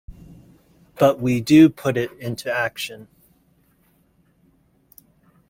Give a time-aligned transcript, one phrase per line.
[0.97, 3.07] But we do put it into action.